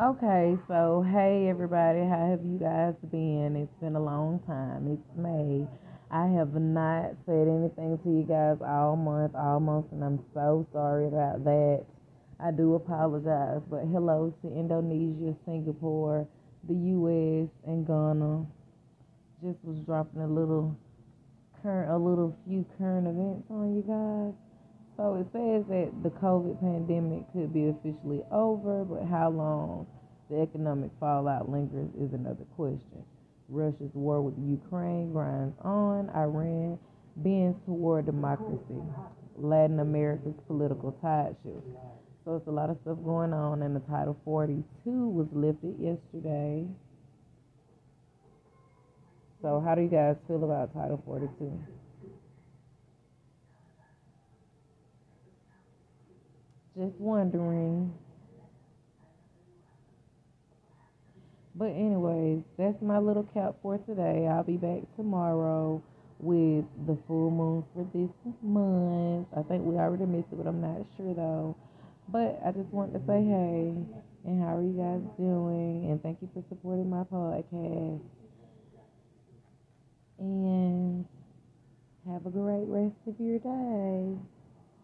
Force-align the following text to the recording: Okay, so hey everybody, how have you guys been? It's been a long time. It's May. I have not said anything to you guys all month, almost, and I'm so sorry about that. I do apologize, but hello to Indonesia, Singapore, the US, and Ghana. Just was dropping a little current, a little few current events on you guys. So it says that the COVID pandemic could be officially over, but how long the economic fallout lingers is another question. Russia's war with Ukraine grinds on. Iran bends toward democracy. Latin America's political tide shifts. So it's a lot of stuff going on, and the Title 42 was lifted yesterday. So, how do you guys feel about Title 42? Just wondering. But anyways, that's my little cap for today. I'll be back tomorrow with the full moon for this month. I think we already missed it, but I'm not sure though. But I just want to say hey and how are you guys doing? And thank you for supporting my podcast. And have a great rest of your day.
Okay, 0.00 0.56
so 0.68 1.04
hey 1.12 1.48
everybody, 1.50 2.00
how 2.00 2.30
have 2.30 2.40
you 2.46 2.56
guys 2.58 2.94
been? 3.10 3.54
It's 3.60 3.78
been 3.78 3.94
a 3.94 4.00
long 4.00 4.40
time. 4.46 4.88
It's 4.88 5.18
May. 5.20 5.68
I 6.10 6.28
have 6.32 6.54
not 6.54 7.12
said 7.26 7.44
anything 7.44 8.00
to 8.00 8.08
you 8.08 8.24
guys 8.24 8.56
all 8.66 8.96
month, 8.96 9.34
almost, 9.34 9.92
and 9.92 10.02
I'm 10.02 10.24
so 10.32 10.66
sorry 10.72 11.08
about 11.08 11.44
that. 11.44 11.84
I 12.40 12.52
do 12.52 12.74
apologize, 12.74 13.60
but 13.68 13.84
hello 13.92 14.32
to 14.40 14.48
Indonesia, 14.48 15.36
Singapore, 15.44 16.26
the 16.66 16.74
US, 16.96 17.50
and 17.68 17.86
Ghana. 17.86 18.46
Just 19.44 19.62
was 19.62 19.76
dropping 19.84 20.22
a 20.22 20.26
little 20.26 20.74
current, 21.62 21.92
a 21.92 21.98
little 21.98 22.34
few 22.48 22.64
current 22.78 23.06
events 23.06 23.44
on 23.50 23.76
you 23.76 23.84
guys. 23.84 24.51
So 24.96 25.16
it 25.16 25.26
says 25.32 25.64
that 25.68 25.90
the 26.02 26.10
COVID 26.10 26.60
pandemic 26.60 27.24
could 27.32 27.52
be 27.52 27.68
officially 27.68 28.22
over, 28.30 28.84
but 28.84 29.08
how 29.08 29.30
long 29.30 29.86
the 30.28 30.40
economic 30.40 30.90
fallout 31.00 31.48
lingers 31.48 31.88
is 31.98 32.12
another 32.12 32.44
question. 32.56 33.04
Russia's 33.48 33.90
war 33.94 34.22
with 34.22 34.34
Ukraine 34.38 35.12
grinds 35.12 35.56
on. 35.62 36.10
Iran 36.10 36.78
bends 37.16 37.58
toward 37.66 38.06
democracy. 38.06 38.80
Latin 39.36 39.80
America's 39.80 40.34
political 40.46 40.92
tide 41.02 41.36
shifts. 41.42 41.68
So 42.24 42.36
it's 42.36 42.46
a 42.46 42.50
lot 42.50 42.70
of 42.70 42.78
stuff 42.82 42.98
going 43.04 43.32
on, 43.32 43.62
and 43.62 43.74
the 43.74 43.80
Title 43.80 44.16
42 44.24 44.64
was 45.08 45.26
lifted 45.32 45.74
yesterday. 45.80 46.66
So, 49.42 49.60
how 49.60 49.74
do 49.74 49.82
you 49.82 49.88
guys 49.88 50.16
feel 50.28 50.44
about 50.44 50.72
Title 50.72 51.02
42? 51.04 51.81
Just 56.76 56.94
wondering. 56.98 57.92
But 61.54 61.66
anyways, 61.66 62.42
that's 62.56 62.80
my 62.80 62.98
little 62.98 63.24
cap 63.34 63.56
for 63.62 63.76
today. 63.78 64.26
I'll 64.26 64.42
be 64.42 64.56
back 64.56 64.80
tomorrow 64.96 65.82
with 66.18 66.64
the 66.86 66.96
full 67.06 67.30
moon 67.30 67.64
for 67.74 67.86
this 67.92 68.10
month. 68.42 69.28
I 69.36 69.42
think 69.42 69.64
we 69.64 69.76
already 69.76 70.06
missed 70.06 70.28
it, 70.32 70.36
but 70.36 70.46
I'm 70.46 70.62
not 70.62 70.86
sure 70.96 71.12
though. 71.14 71.56
But 72.08 72.40
I 72.44 72.52
just 72.52 72.72
want 72.72 72.94
to 72.94 73.00
say 73.06 73.22
hey 73.22 73.74
and 74.24 74.42
how 74.42 74.56
are 74.56 74.62
you 74.62 74.72
guys 74.72 75.02
doing? 75.18 75.90
And 75.90 76.02
thank 76.02 76.18
you 76.22 76.30
for 76.32 76.42
supporting 76.48 76.88
my 76.88 77.04
podcast. 77.04 78.00
And 80.18 81.04
have 82.08 82.24
a 82.24 82.30
great 82.30 82.66
rest 82.66 82.94
of 83.06 83.14
your 83.18 83.38
day. 83.38 84.16